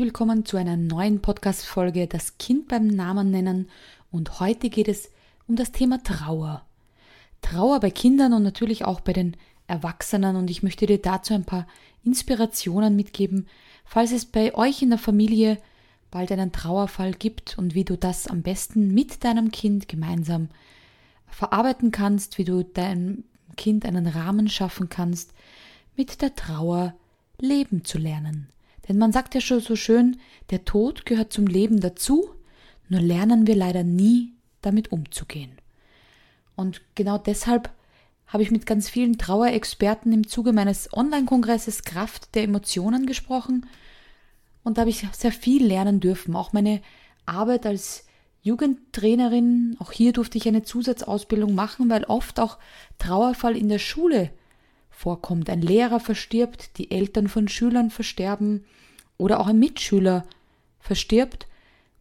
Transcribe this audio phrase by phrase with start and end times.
[0.00, 3.68] willkommen zu einer neuen Podcast-Folge Das Kind beim Namen nennen.
[4.10, 5.10] Und heute geht es
[5.46, 6.64] um das Thema Trauer.
[7.42, 9.36] Trauer bei Kindern und natürlich auch bei den
[9.66, 10.36] Erwachsenen.
[10.36, 11.66] Und ich möchte dir dazu ein paar
[12.02, 13.46] Inspirationen mitgeben,
[13.84, 15.58] falls es bei euch in der Familie
[16.10, 20.48] bald einen Trauerfall gibt und wie du das am besten mit deinem Kind gemeinsam
[21.26, 23.24] verarbeiten kannst, wie du deinem
[23.58, 25.34] Kind einen Rahmen schaffen kannst,
[25.94, 26.94] mit der Trauer
[27.38, 28.48] leben zu lernen.
[28.90, 30.16] Denn man sagt ja schon so schön,
[30.50, 32.28] der Tod gehört zum Leben dazu,
[32.88, 34.32] nur lernen wir leider nie
[34.62, 35.52] damit umzugehen.
[36.56, 37.70] Und genau deshalb
[38.26, 43.68] habe ich mit ganz vielen Trauerexperten im Zuge meines Online-Kongresses Kraft der Emotionen gesprochen
[44.64, 46.34] und da habe ich sehr viel lernen dürfen.
[46.34, 46.82] Auch meine
[47.26, 48.08] Arbeit als
[48.42, 52.58] Jugendtrainerin, auch hier durfte ich eine Zusatzausbildung machen, weil oft auch
[52.98, 54.30] Trauerfall in der Schule
[55.00, 55.48] vorkommt.
[55.48, 58.64] Ein Lehrer verstirbt, die Eltern von Schülern versterben
[59.16, 60.26] oder auch ein Mitschüler
[60.78, 61.46] verstirbt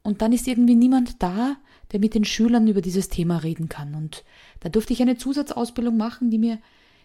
[0.03, 1.55] und dann ist irgendwie niemand da,
[1.91, 3.95] der mit den Schülern über dieses Thema reden kann.
[3.95, 4.25] Und
[4.59, 6.59] da durfte ich eine Zusatzausbildung machen, die mir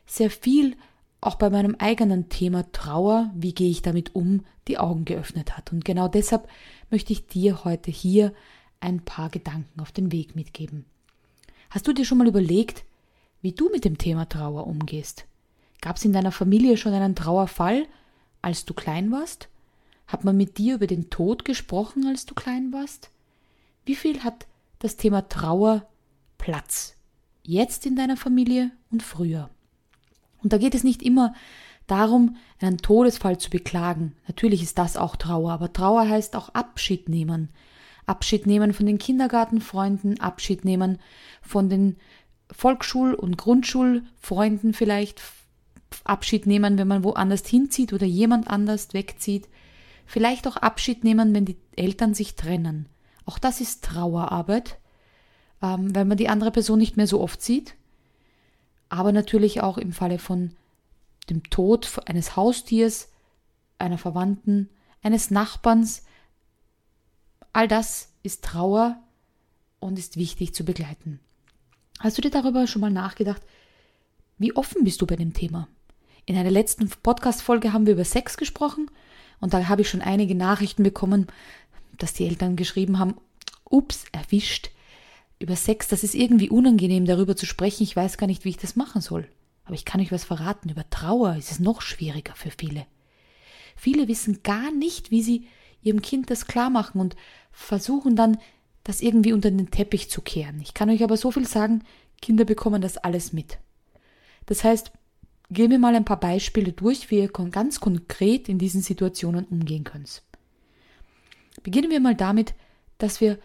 [0.04, 0.76] sehr viel
[1.20, 5.72] auch bei meinem eigenen Thema Trauer, wie gehe ich damit um, die Augen geöffnet hat.
[5.72, 6.48] Und genau deshalb
[6.90, 8.34] möchte ich dir heute hier
[8.80, 10.84] ein paar Gedanken auf den Weg mitgeben.
[11.70, 12.84] Hast du dir schon mal überlegt,
[13.40, 15.24] wie du mit dem Thema Trauer umgehst?
[15.84, 17.86] Gab es in deiner Familie schon einen Trauerfall,
[18.40, 19.50] als du klein warst?
[20.06, 23.10] Hat man mit dir über den Tod gesprochen, als du klein warst?
[23.84, 24.46] Wie viel hat
[24.78, 25.86] das Thema Trauer
[26.38, 26.96] Platz?
[27.42, 29.50] Jetzt in deiner Familie und früher?
[30.42, 31.34] Und da geht es nicht immer
[31.86, 34.14] darum, einen Todesfall zu beklagen.
[34.26, 37.50] Natürlich ist das auch Trauer, aber Trauer heißt auch Abschied nehmen.
[38.06, 40.98] Abschied nehmen von den Kindergartenfreunden, Abschied nehmen
[41.42, 41.98] von den
[42.50, 45.20] Volksschul- und Grundschulfreunden vielleicht,
[46.04, 49.48] Abschied nehmen, wenn man woanders hinzieht oder jemand anders wegzieht.
[50.06, 52.86] Vielleicht auch Abschied nehmen, wenn die Eltern sich trennen.
[53.26, 54.78] Auch das ist Trauerarbeit,
[55.62, 57.74] ähm, weil man die andere Person nicht mehr so oft sieht.
[58.88, 60.52] Aber natürlich auch im Falle von
[61.30, 63.08] dem Tod eines Haustiers,
[63.78, 64.68] einer Verwandten,
[65.02, 66.04] eines Nachbarns.
[67.52, 69.00] All das ist Trauer
[69.80, 71.20] und ist wichtig zu begleiten.
[72.00, 73.42] Hast du dir darüber schon mal nachgedacht,
[74.38, 75.68] wie offen bist du bei dem Thema?
[76.26, 78.90] In einer letzten Podcast-Folge haben wir über Sex gesprochen
[79.40, 81.26] und da habe ich schon einige Nachrichten bekommen,
[81.98, 83.14] dass die Eltern geschrieben haben,
[83.68, 84.70] ups, erwischt.
[85.38, 87.82] Über Sex, das ist irgendwie unangenehm, darüber zu sprechen.
[87.82, 89.28] Ich weiß gar nicht, wie ich das machen soll.
[89.66, 90.70] Aber ich kann euch was verraten.
[90.70, 92.86] Über Trauer ist es noch schwieriger für viele.
[93.76, 95.46] Viele wissen gar nicht, wie sie
[95.82, 97.16] ihrem Kind das klar machen und
[97.52, 98.38] versuchen dann,
[98.82, 100.60] das irgendwie unter den Teppich zu kehren.
[100.62, 101.82] Ich kann euch aber so viel sagen,
[102.22, 103.58] Kinder bekommen das alles mit.
[104.46, 104.92] Das heißt,
[105.54, 109.84] gehen wir mal ein paar Beispiele durch, wie ihr ganz konkret in diesen Situationen umgehen
[109.84, 110.22] könnt.
[111.62, 112.54] Beginnen wir mal damit,
[112.98, 113.38] dass wir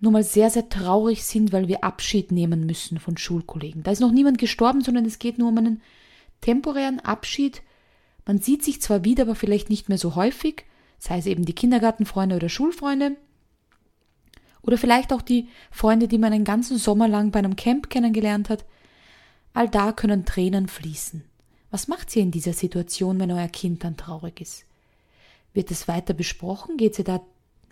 [0.00, 3.82] nur mal sehr, sehr traurig sind, weil wir Abschied nehmen müssen von Schulkollegen.
[3.82, 5.82] Da ist noch niemand gestorben, sondern es geht nur um einen
[6.42, 7.62] temporären Abschied.
[8.26, 10.64] Man sieht sich zwar wieder, aber vielleicht nicht mehr so häufig,
[10.98, 13.16] sei es eben die Kindergartenfreunde oder Schulfreunde.
[14.62, 18.50] Oder vielleicht auch die Freunde, die man einen ganzen Sommer lang bei einem Camp kennengelernt
[18.50, 18.66] hat.
[19.54, 21.24] All da können Tränen fließen.
[21.76, 24.64] Was macht ihr in dieser Situation, wenn euer Kind dann traurig ist?
[25.52, 26.78] Wird es weiter besprochen?
[26.78, 27.20] Geht sie da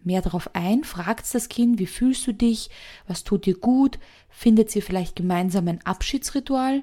[0.02, 0.84] mehr darauf ein?
[0.84, 2.68] Fragt das Kind, wie fühlst du dich?
[3.08, 3.98] Was tut dir gut?
[4.28, 6.82] Findet ihr vielleicht gemeinsam ein Abschiedsritual?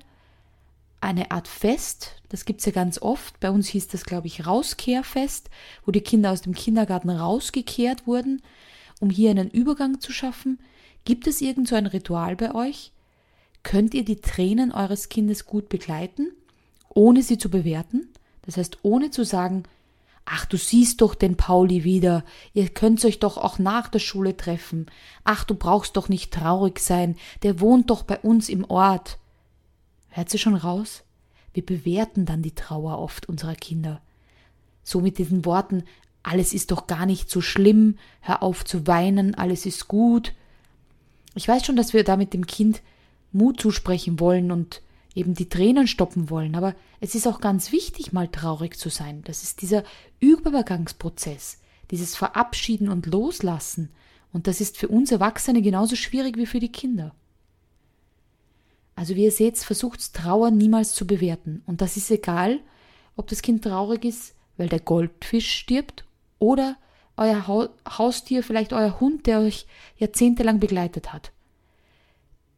[1.00, 3.40] Eine Art Fest, das gibt's ja ganz oft.
[3.40, 5.52] Bei uns hieß das, glaube ich, Rauskehrfest,
[5.86, 8.42] wo die Kinder aus dem Kindergarten rausgekehrt wurden,
[9.00, 10.58] um hier einen Übergang zu schaffen.
[11.06, 12.92] Gibt es irgend so ein Ritual bei euch?
[13.62, 16.32] Könnt ihr die Tränen eures Kindes gut begleiten,
[16.94, 18.10] ohne sie zu bewerten?
[18.44, 19.64] Das heißt, ohne zu sagen,
[20.26, 22.24] Ach, du siehst doch den Pauli wieder.
[22.54, 24.86] Ihr könnt euch doch auch nach der Schule treffen.
[25.24, 27.18] Ach, du brauchst doch nicht traurig sein.
[27.44, 29.18] Der wohnt doch bei uns im Ort.
[30.10, 31.04] Hört sie schon raus?
[31.54, 34.02] Wir bewerten dann die Trauer oft unserer Kinder.
[34.84, 35.84] So mit diesen Worten,
[36.24, 40.34] alles ist doch gar nicht so schlimm, hör auf zu weinen, alles ist gut.
[41.36, 42.82] Ich weiß schon, dass wir damit dem Kind
[43.32, 44.82] Mut zusprechen wollen und
[45.16, 46.56] eben die Tränen stoppen wollen.
[46.56, 49.22] Aber es ist auch ganz wichtig, mal traurig zu sein.
[49.26, 49.84] Das ist dieser
[50.20, 51.60] Übergangsprozess,
[51.92, 53.90] dieses Verabschieden und Loslassen.
[54.34, 57.14] Und das ist für uns Erwachsene genauso schwierig wie für die Kinder.
[58.96, 61.64] Also wie ihr seht, versucht Trauer niemals zu bewerten.
[61.66, 62.60] Und das ist egal,
[63.16, 66.06] ob das Kind traurig ist, weil der Goldfisch stirbt
[66.40, 66.78] oder
[67.18, 67.48] euer
[67.98, 69.66] Haustier, vielleicht euer Hund, der euch
[69.98, 71.32] jahrzehntelang begleitet hat.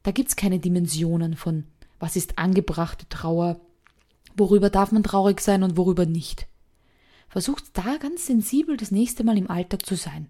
[0.04, 1.64] Da gibt's keine Dimensionen von
[2.04, 3.62] was ist angebrachte Trauer,
[4.36, 6.48] worüber darf man traurig sein und worüber nicht.
[7.30, 10.30] Versucht da ganz sensibel das nächste Mal im Alltag zu sein.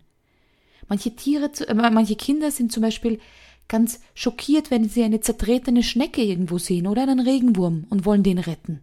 [0.87, 3.19] Manche Tiere, äh, manche Kinder sind zum Beispiel
[3.67, 8.37] ganz schockiert, wenn sie eine zertretene Schnecke irgendwo sehen oder einen Regenwurm und wollen den
[8.37, 8.81] retten,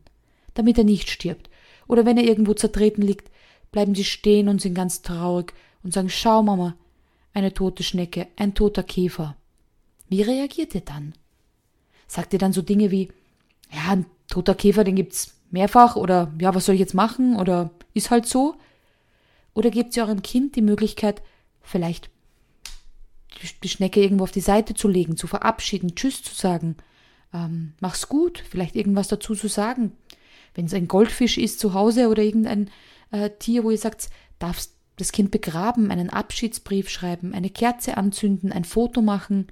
[0.54, 1.48] damit er nicht stirbt.
[1.87, 3.31] Oder wenn er irgendwo zertreten liegt,
[3.70, 5.54] bleiben sie stehen und sind ganz traurig
[5.84, 6.75] und sagen, schau Mama,
[7.34, 9.37] eine tote Schnecke, ein toter Käfer.
[10.08, 11.12] Wie reagiert ihr dann?
[12.11, 13.12] Sagt ihr dann so Dinge wie,
[13.71, 17.71] ja, ein toter Käfer, den gibt's mehrfach oder ja, was soll ich jetzt machen oder
[17.95, 18.57] ist halt so?
[19.55, 21.23] Oder gebt ihr eurem Kind die Möglichkeit,
[21.62, 22.11] vielleicht
[23.62, 26.75] die Schnecke irgendwo auf die Seite zu legen, zu verabschieden, Tschüss zu sagen,
[27.33, 29.93] ähm, mach's gut, vielleicht irgendwas dazu zu sagen.
[30.57, 32.71] Wenn es ein Goldfisch ist zu Hause oder irgendein
[33.12, 34.11] äh, Tier, wo ihr sagt,
[34.41, 39.47] darfst das Kind begraben, einen Abschiedsbrief schreiben, eine Kerze anzünden, ein Foto machen.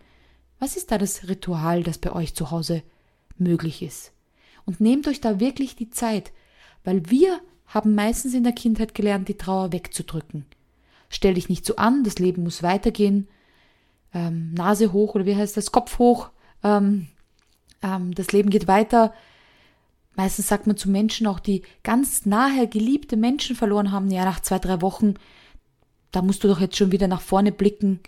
[0.59, 2.83] Was ist da das Ritual, das bei euch zu Hause
[3.37, 4.13] möglich ist?
[4.65, 6.33] Und nehmt euch da wirklich die Zeit,
[6.85, 10.47] weil wir haben meistens in der Kindheit gelernt, die Trauer wegzudrücken.
[11.11, 13.29] Stell dich nicht so an, das Leben muss weitergehen.
[14.13, 15.73] Ähm, Nase hoch oder wie heißt das?
[15.73, 16.31] Kopf hoch.
[16.63, 17.09] Ähm,
[17.83, 19.15] ähm, das Leben geht weiter.
[20.17, 24.41] Meistens sagt man zu Menschen auch, die ganz nahe geliebte Menschen verloren haben, ja, nach
[24.41, 25.15] zwei, drei Wochen,
[26.11, 28.01] da musst du doch jetzt schon wieder nach vorne blicken.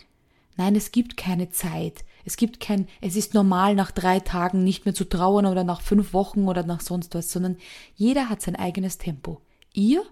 [0.57, 2.05] Nein, es gibt keine Zeit.
[2.25, 5.81] Es gibt kein, es ist normal, nach drei Tagen nicht mehr zu trauern oder nach
[5.81, 7.57] fünf Wochen oder nach sonst was, sondern
[7.95, 9.41] jeder hat sein eigenes Tempo.
[9.73, 10.03] Ihr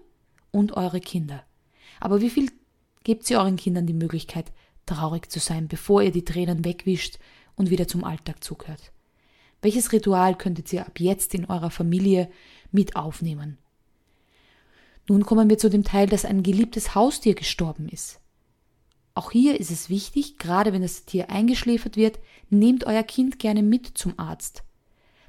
[0.51, 1.43] und eure Kinder.
[1.99, 2.51] Aber wie viel
[3.03, 4.51] gebt ihr euren Kindern die Möglichkeit,
[4.85, 7.19] traurig zu sein, bevor ihr die Tränen wegwischt
[7.55, 8.91] und wieder zum Alltag zugehört?
[9.61, 12.29] Welches Ritual könntet ihr ab jetzt in eurer Familie
[12.71, 13.57] mit aufnehmen?
[15.07, 18.19] Nun kommen wir zu dem Teil, dass ein geliebtes Haustier gestorben ist.
[19.19, 22.19] Auch hier ist es wichtig, gerade wenn das Tier eingeschläfert wird,
[22.49, 24.63] nehmt euer Kind gerne mit zum Arzt.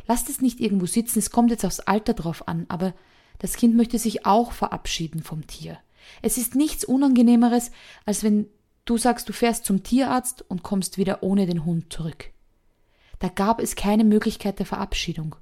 [0.06, 2.94] Lasst es nicht irgendwo sitzen, es kommt jetzt aufs Alter drauf an, aber
[3.40, 5.76] das Kind möchte sich auch verabschieden vom Tier.
[6.22, 7.72] Es ist nichts Unangenehmeres,
[8.06, 8.46] als wenn
[8.84, 12.30] du sagst, du fährst zum Tierarzt und kommst wieder ohne den Hund zurück.
[13.18, 15.34] Da gab es keine Möglichkeit der Verabschiedung,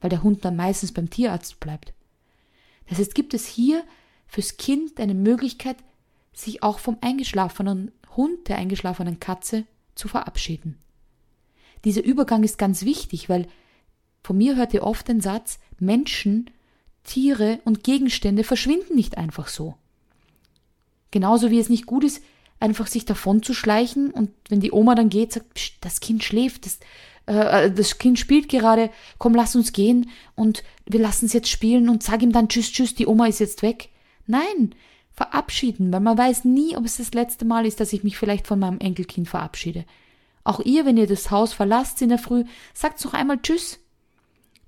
[0.00, 1.92] weil der Hund dann meistens beim Tierarzt bleibt.
[2.88, 3.82] Das heißt, gibt es hier
[4.28, 5.78] fürs Kind eine Möglichkeit,
[6.32, 10.78] sich auch vom eingeschlafenen Hund, der eingeschlafenen Katze, zu verabschieden.
[11.84, 13.46] Dieser Übergang ist ganz wichtig, weil
[14.22, 16.50] von mir hört ihr oft den Satz, Menschen
[17.04, 19.74] Tiere und Gegenstände verschwinden nicht einfach so.
[21.10, 22.22] Genauso wie es nicht gut ist,
[22.60, 26.66] einfach sich davon zu schleichen und wenn die Oma dann geht, sagt, das Kind schläft,
[26.66, 26.78] das,
[27.26, 31.48] äh, äh, das Kind spielt gerade, komm, lass uns gehen und wir lassen es jetzt
[31.48, 33.88] spielen und sag ihm dann Tschüss, Tschüss, die Oma ist jetzt weg.
[34.26, 34.74] Nein,
[35.12, 38.46] verabschieden, weil man weiß nie, ob es das letzte Mal ist, dass ich mich vielleicht
[38.46, 39.84] von meinem Enkelkind verabschiede.
[40.44, 43.78] Auch ihr, wenn ihr das Haus verlasst in der Früh, sagt noch einmal Tschüss.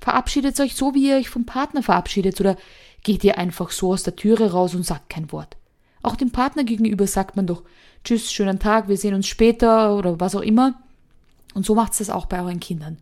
[0.00, 2.56] Verabschiedet euch so, wie ihr euch vom Partner verabschiedet, oder
[3.02, 5.56] geht ihr einfach so aus der Türe raus und sagt kein Wort.
[6.02, 7.62] Auch dem Partner gegenüber sagt man doch
[8.04, 10.82] Tschüss, schönen Tag, wir sehen uns später oder was auch immer.
[11.54, 12.98] Und so macht es das auch bei euren Kindern.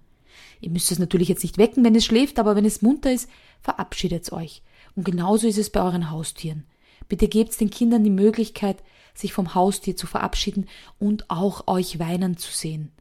[0.60, 3.30] Ihr müsst es natürlich jetzt nicht wecken, wenn es schläft, aber wenn es munter ist,
[3.62, 4.62] verabschiedet euch.
[4.94, 6.64] Und genauso ist es bei euren Haustieren.
[7.10, 8.82] Bitte gebt den Kindern die Möglichkeit,
[9.14, 10.68] sich vom Haustier zu verabschieden
[11.00, 12.92] und auch euch weinen zu sehen.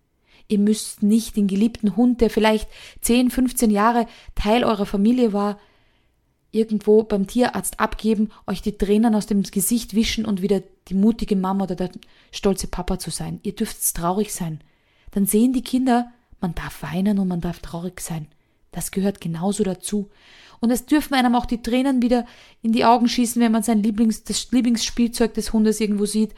[0.48, 2.68] Ihr müsst nicht den geliebten Hund, der vielleicht
[3.02, 5.60] 10, 15 Jahre Teil eurer Familie war,
[6.52, 11.36] irgendwo beim Tierarzt abgeben, euch die Tränen aus dem Gesicht wischen und wieder die mutige
[11.36, 11.92] Mama oder der
[12.32, 13.40] stolze Papa zu sein.
[13.44, 14.60] Ihr dürft traurig sein.
[15.12, 18.28] Dann sehen die Kinder, man darf weinen und man darf traurig sein.
[18.72, 20.10] Das gehört genauso dazu.
[20.62, 22.26] Und es dürfen einem auch die Tränen wieder
[22.62, 26.34] in die Augen schießen, wenn man sein Lieblings, das Lieblingsspielzeug des Hundes irgendwo sieht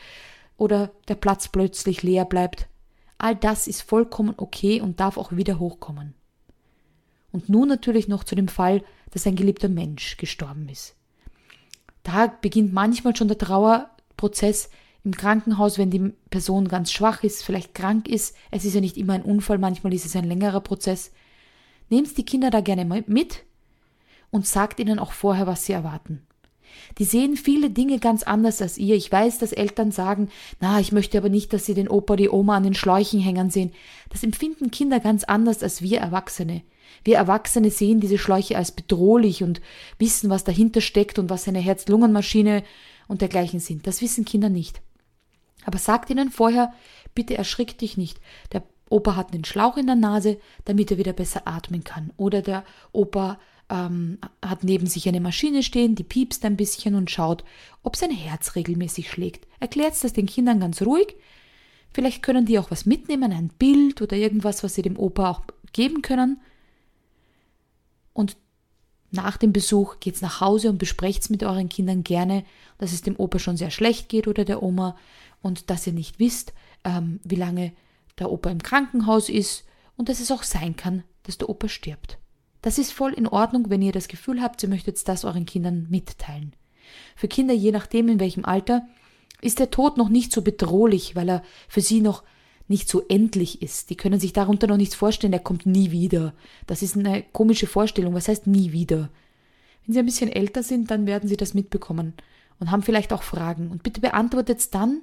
[0.57, 2.67] oder der Platz plötzlich leer bleibt.
[3.17, 6.13] All das ist vollkommen okay und darf auch wieder hochkommen.
[7.31, 10.95] Und nun natürlich noch zu dem Fall, dass ein geliebter Mensch gestorben ist.
[12.03, 14.69] Da beginnt manchmal schon der Trauerprozess
[15.03, 18.35] im Krankenhaus, wenn die Person ganz schwach ist, vielleicht krank ist.
[18.51, 21.11] Es ist ja nicht immer ein Unfall, manchmal ist es ein längerer Prozess.
[21.89, 23.43] Nehmt die Kinder da gerne mit
[24.31, 26.25] und sagt ihnen auch vorher, was sie erwarten.
[26.97, 28.95] Die sehen viele Dinge ganz anders als ihr.
[28.95, 32.29] Ich weiß, dass Eltern sagen, na, ich möchte aber nicht, dass sie den Opa, die
[32.29, 33.71] Oma an den Schläuchen hängen sehen.
[34.09, 36.63] Das empfinden Kinder ganz anders als wir Erwachsene.
[37.03, 39.61] Wir Erwachsene sehen diese Schläuche als bedrohlich und
[39.97, 42.63] wissen, was dahinter steckt und was eine Herz-Lungen-Maschine
[43.07, 43.88] und dergleichen sind.
[43.88, 44.81] Das wissen Kinder nicht.
[45.65, 46.73] Aber sagt ihnen vorher,
[47.15, 48.19] bitte erschrick dich nicht.
[48.51, 52.11] Der Opa hat einen Schlauch in der Nase, damit er wieder besser atmen kann.
[52.17, 53.39] Oder der Opa
[53.71, 57.43] ähm, hat neben sich eine Maschine stehen, die piepst ein bisschen und schaut,
[57.81, 59.47] ob sein Herz regelmäßig schlägt.
[59.59, 61.15] Erklärt das den Kindern ganz ruhig.
[61.93, 65.41] Vielleicht können die auch was mitnehmen, ein Bild oder irgendwas, was sie dem Opa auch
[65.73, 66.41] geben können.
[68.13, 68.35] Und
[69.09, 72.43] nach dem Besuch geht's nach Hause und besprecht's mit euren Kindern gerne,
[72.77, 74.97] dass es dem Opa schon sehr schlecht geht oder der Oma
[75.41, 77.71] und dass ihr nicht wisst, ähm, wie lange
[78.19, 82.20] der Opa im Krankenhaus ist und dass es auch sein kann, dass der Opa stirbt.
[82.62, 85.88] Das ist voll in Ordnung, wenn ihr das Gefühl habt, ihr möchtet das euren Kindern
[85.89, 86.53] mitteilen.
[87.15, 88.86] Für Kinder, je nachdem in welchem Alter,
[89.41, 92.24] ist der Tod noch nicht so bedrohlich, weil er für sie noch
[92.68, 93.89] nicht so endlich ist.
[93.89, 96.34] Die können sich darunter noch nichts vorstellen, er kommt nie wieder.
[96.68, 98.13] Das ist eine komische Vorstellung.
[98.13, 99.10] Was heißt nie wieder?
[99.86, 102.13] Wenn sie ein bisschen älter sind, dann werden sie das mitbekommen
[102.60, 103.72] und haben vielleicht auch Fragen.
[103.72, 105.01] Und bitte beantwortet dann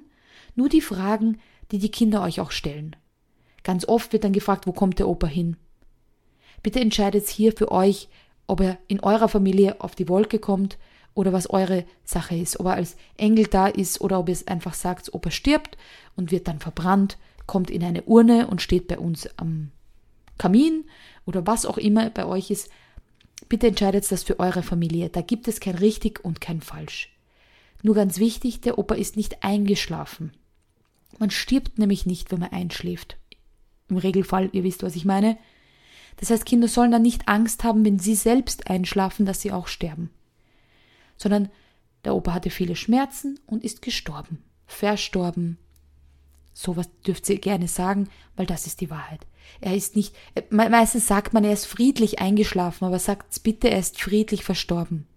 [0.55, 1.37] nur die Fragen,
[1.71, 2.95] die die Kinder euch auch stellen.
[3.63, 5.57] Ganz oft wird dann gefragt, wo kommt der Opa hin?
[6.63, 8.09] Bitte entscheidet hier für euch,
[8.47, 10.77] ob er in eurer Familie auf die Wolke kommt
[11.13, 12.59] oder was eure Sache ist.
[12.59, 15.77] Ob er als Engel da ist oder ob ihr es einfach sagt, ob er stirbt
[16.15, 19.71] und wird dann verbrannt, kommt in eine Urne und steht bei uns am
[20.37, 20.85] Kamin
[21.25, 22.69] oder was auch immer bei euch ist.
[23.47, 25.09] Bitte entscheidet das für eure Familie.
[25.09, 27.11] Da gibt es kein richtig und kein falsch.
[27.81, 30.31] Nur ganz wichtig, der Opa ist nicht eingeschlafen.
[31.17, 33.17] Man stirbt nämlich nicht, wenn man einschläft.
[33.89, 35.37] Im Regelfall, ihr wisst, was ich meine.
[36.17, 39.67] Das heißt, Kinder sollen dann nicht Angst haben, wenn sie selbst einschlafen, dass sie auch
[39.67, 40.09] sterben.
[41.17, 41.49] Sondern
[42.05, 44.43] der Opa hatte viele Schmerzen und ist gestorben.
[44.65, 45.57] Verstorben.
[46.53, 49.25] Sowas dürft ihr gerne sagen, weil das ist die Wahrheit.
[49.61, 53.79] Er ist nicht, äh, meistens sagt man, er ist friedlich eingeschlafen, aber sagt's bitte, er
[53.79, 55.07] ist friedlich verstorben.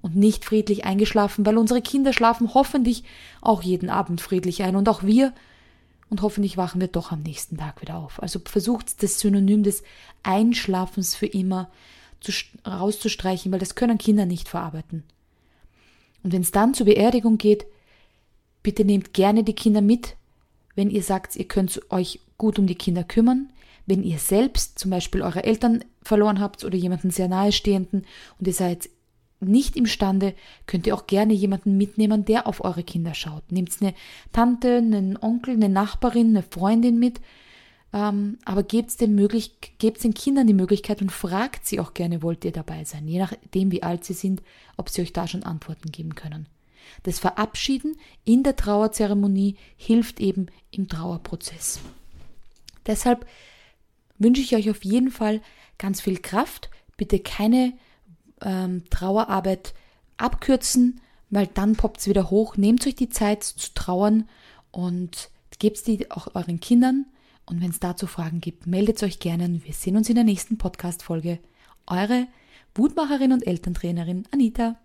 [0.00, 3.04] Und nicht friedlich eingeschlafen, weil unsere Kinder schlafen hoffentlich
[3.40, 5.32] auch jeden Abend friedlich ein und auch wir
[6.12, 8.22] und hoffentlich wachen wir doch am nächsten Tag wieder auf.
[8.22, 9.82] Also versucht das Synonym des
[10.22, 11.70] Einschlafens für immer
[12.20, 12.32] zu,
[12.66, 15.04] rauszustreichen, weil das können Kinder nicht verarbeiten.
[16.22, 17.64] Und wenn es dann zur Beerdigung geht,
[18.62, 20.16] bitte nehmt gerne die Kinder mit,
[20.74, 23.50] wenn ihr sagt, ihr könnt euch gut um die Kinder kümmern,
[23.86, 28.04] wenn ihr selbst zum Beispiel eure Eltern verloren habt oder jemanden sehr nahestehenden
[28.38, 28.90] und ihr seid
[29.42, 30.34] nicht imstande,
[30.66, 33.50] könnt ihr auch gerne jemanden mitnehmen, der auf eure Kinder schaut.
[33.50, 33.94] Nehmt eine
[34.32, 37.20] Tante, einen Onkel, eine Nachbarin, eine Freundin mit,
[37.92, 42.22] ähm, aber gebt den, möglich, gebt den Kindern die Möglichkeit und fragt sie auch gerne,
[42.22, 44.42] wollt ihr dabei sein, je nachdem, wie alt sie sind,
[44.76, 46.46] ob sie euch da schon Antworten geben können.
[47.02, 51.80] Das Verabschieden in der Trauerzeremonie hilft eben im Trauerprozess.
[52.86, 53.26] Deshalb
[54.18, 55.40] wünsche ich euch auf jeden Fall
[55.78, 56.70] ganz viel Kraft.
[56.96, 57.72] Bitte keine
[58.42, 59.74] ähm, Trauerarbeit
[60.16, 62.56] abkürzen, weil dann poppt es wieder hoch.
[62.56, 64.28] Nehmt euch die Zeit zu trauern
[64.70, 67.06] und gebt die auch euren Kindern.
[67.46, 69.60] Und wenn es dazu Fragen gibt, meldet euch gerne.
[69.64, 71.38] Wir sehen uns in der nächsten Podcast-Folge.
[71.86, 72.26] Eure
[72.74, 74.76] Wutmacherin und Elterntrainerin Anita.